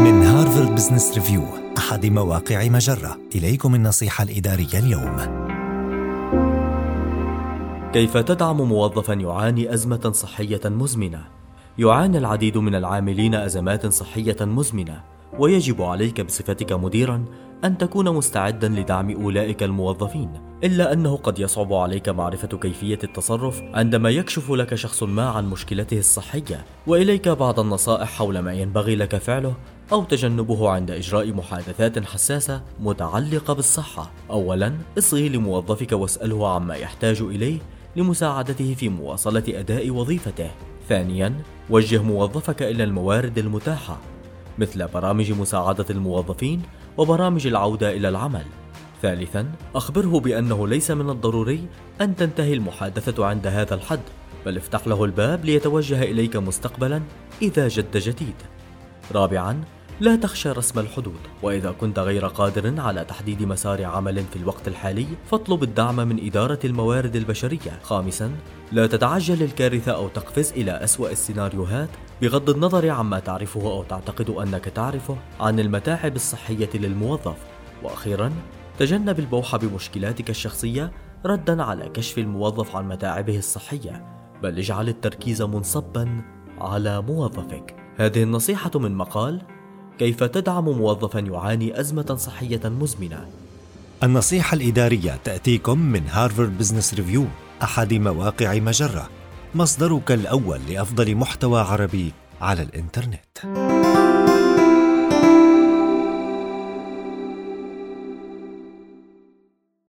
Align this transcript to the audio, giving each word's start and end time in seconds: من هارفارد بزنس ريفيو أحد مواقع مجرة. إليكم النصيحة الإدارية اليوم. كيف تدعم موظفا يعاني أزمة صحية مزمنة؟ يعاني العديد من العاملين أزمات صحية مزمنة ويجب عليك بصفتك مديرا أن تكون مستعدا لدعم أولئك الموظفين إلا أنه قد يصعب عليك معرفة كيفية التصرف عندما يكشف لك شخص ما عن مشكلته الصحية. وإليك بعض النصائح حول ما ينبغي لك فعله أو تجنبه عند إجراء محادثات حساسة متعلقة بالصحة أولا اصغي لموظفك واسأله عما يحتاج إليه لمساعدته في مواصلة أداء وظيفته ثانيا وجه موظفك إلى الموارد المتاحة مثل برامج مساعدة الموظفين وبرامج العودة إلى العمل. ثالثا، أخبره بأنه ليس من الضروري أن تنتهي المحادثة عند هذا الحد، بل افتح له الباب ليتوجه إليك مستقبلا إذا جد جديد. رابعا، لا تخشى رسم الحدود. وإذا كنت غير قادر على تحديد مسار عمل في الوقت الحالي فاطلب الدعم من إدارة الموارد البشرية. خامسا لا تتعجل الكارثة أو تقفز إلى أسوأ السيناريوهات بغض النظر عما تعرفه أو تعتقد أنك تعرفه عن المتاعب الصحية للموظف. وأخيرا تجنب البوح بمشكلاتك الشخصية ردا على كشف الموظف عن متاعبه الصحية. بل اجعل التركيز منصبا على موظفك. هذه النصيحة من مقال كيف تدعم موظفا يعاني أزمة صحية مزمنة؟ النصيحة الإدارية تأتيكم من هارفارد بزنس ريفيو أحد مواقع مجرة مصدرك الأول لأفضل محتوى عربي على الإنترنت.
من 0.00 0.22
هارفارد 0.22 0.74
بزنس 0.74 1.14
ريفيو 1.14 1.42
أحد 1.78 2.06
مواقع 2.06 2.68
مجرة. 2.68 3.18
إليكم 3.34 3.74
النصيحة 3.74 4.24
الإدارية 4.24 4.78
اليوم. 4.78 5.16
كيف 7.92 8.16
تدعم 8.16 8.56
موظفا 8.62 9.12
يعاني 9.12 9.74
أزمة 9.74 10.12
صحية 10.14 10.60
مزمنة؟ 10.64 11.24
يعاني 11.78 12.18
العديد 12.18 12.58
من 12.58 12.74
العاملين 12.74 13.34
أزمات 13.34 13.86
صحية 13.86 14.36
مزمنة 14.40 15.02
ويجب 15.38 15.82
عليك 15.82 16.20
بصفتك 16.20 16.72
مديرا 16.72 17.24
أن 17.64 17.78
تكون 17.78 18.10
مستعدا 18.10 18.68
لدعم 18.68 19.10
أولئك 19.10 19.62
الموظفين 19.62 20.30
إلا 20.64 20.92
أنه 20.92 21.16
قد 21.16 21.38
يصعب 21.38 21.72
عليك 21.72 22.08
معرفة 22.08 22.48
كيفية 22.48 22.98
التصرف 23.04 23.62
عندما 23.74 24.10
يكشف 24.10 24.50
لك 24.50 24.74
شخص 24.74 25.02
ما 25.02 25.28
عن 25.28 25.50
مشكلته 25.50 25.98
الصحية. 25.98 26.64
وإليك 26.86 27.28
بعض 27.28 27.60
النصائح 27.60 28.08
حول 28.10 28.38
ما 28.38 28.52
ينبغي 28.52 28.96
لك 28.96 29.16
فعله 29.16 29.54
أو 29.92 30.04
تجنبه 30.04 30.70
عند 30.70 30.90
إجراء 30.90 31.32
محادثات 31.32 32.04
حساسة 32.04 32.62
متعلقة 32.80 33.54
بالصحة 33.54 34.10
أولا 34.30 34.74
اصغي 34.98 35.28
لموظفك 35.28 35.92
واسأله 35.92 36.48
عما 36.54 36.74
يحتاج 36.74 37.20
إليه 37.20 37.58
لمساعدته 37.96 38.74
في 38.74 38.88
مواصلة 38.88 39.44
أداء 39.48 39.90
وظيفته 39.90 40.50
ثانيا 40.88 41.42
وجه 41.70 42.02
موظفك 42.02 42.62
إلى 42.62 42.84
الموارد 42.84 43.38
المتاحة 43.38 43.98
مثل 44.58 44.88
برامج 44.88 45.32
مساعدة 45.32 45.86
الموظفين 45.90 46.62
وبرامج 46.98 47.46
العودة 47.46 47.90
إلى 47.96 48.08
العمل. 48.08 48.44
ثالثا، 49.02 49.52
أخبره 49.74 50.20
بأنه 50.20 50.68
ليس 50.68 50.90
من 50.90 51.10
الضروري 51.10 51.66
أن 52.00 52.16
تنتهي 52.16 52.54
المحادثة 52.54 53.26
عند 53.26 53.46
هذا 53.46 53.74
الحد، 53.74 54.00
بل 54.46 54.56
افتح 54.56 54.86
له 54.86 55.04
الباب 55.04 55.44
ليتوجه 55.44 56.02
إليك 56.02 56.36
مستقبلا 56.36 57.02
إذا 57.42 57.68
جد 57.68 57.96
جديد. 57.96 58.34
رابعا، 59.12 59.64
لا 60.00 60.16
تخشى 60.16 60.50
رسم 60.50 60.78
الحدود. 60.78 61.20
وإذا 61.42 61.70
كنت 61.70 61.98
غير 61.98 62.26
قادر 62.26 62.80
على 62.80 63.04
تحديد 63.04 63.42
مسار 63.42 63.84
عمل 63.84 64.24
في 64.24 64.36
الوقت 64.36 64.68
الحالي 64.68 65.06
فاطلب 65.26 65.62
الدعم 65.62 65.96
من 65.96 66.26
إدارة 66.26 66.58
الموارد 66.64 67.16
البشرية. 67.16 67.78
خامسا 67.82 68.32
لا 68.72 68.86
تتعجل 68.86 69.42
الكارثة 69.42 69.92
أو 69.92 70.08
تقفز 70.08 70.52
إلى 70.52 70.70
أسوأ 70.70 71.10
السيناريوهات 71.10 71.88
بغض 72.22 72.50
النظر 72.50 72.90
عما 72.90 73.18
تعرفه 73.20 73.60
أو 73.60 73.82
تعتقد 73.82 74.30
أنك 74.30 74.64
تعرفه 74.64 75.16
عن 75.40 75.60
المتاعب 75.60 76.16
الصحية 76.16 76.70
للموظف. 76.74 77.36
وأخيرا 77.82 78.32
تجنب 78.78 79.18
البوح 79.18 79.56
بمشكلاتك 79.56 80.30
الشخصية 80.30 80.92
ردا 81.26 81.62
على 81.62 81.88
كشف 81.88 82.18
الموظف 82.18 82.76
عن 82.76 82.88
متاعبه 82.88 83.38
الصحية. 83.38 84.04
بل 84.42 84.58
اجعل 84.58 84.88
التركيز 84.88 85.42
منصبا 85.42 86.22
على 86.58 87.02
موظفك. 87.02 87.76
هذه 87.96 88.22
النصيحة 88.22 88.70
من 88.74 88.94
مقال 88.94 89.42
كيف 90.00 90.24
تدعم 90.24 90.64
موظفا 90.64 91.18
يعاني 91.18 91.80
أزمة 91.80 92.16
صحية 92.16 92.60
مزمنة؟ 92.64 93.26
النصيحة 94.02 94.54
الإدارية 94.54 95.20
تأتيكم 95.24 95.78
من 95.78 96.02
هارفارد 96.08 96.58
بزنس 96.58 96.94
ريفيو 96.94 97.26
أحد 97.62 97.94
مواقع 97.94 98.54
مجرة 98.54 99.10
مصدرك 99.54 100.12
الأول 100.12 100.60
لأفضل 100.68 101.14
محتوى 101.14 101.60
عربي 101.60 102.12
على 102.40 102.62
الإنترنت. 102.62 103.69